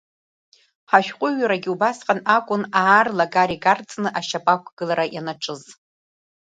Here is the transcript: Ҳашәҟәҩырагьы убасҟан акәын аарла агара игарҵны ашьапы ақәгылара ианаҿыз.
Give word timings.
Ҳашәҟәҩырагьы 0.89 1.69
убасҟан 1.73 2.19
акәын 2.35 2.63
аарла 2.79 3.25
агара 3.29 3.53
игарҵны 3.57 4.09
ашьапы 4.19 4.51
ақәгылара 4.53 5.05
ианаҿыз. 5.15 5.63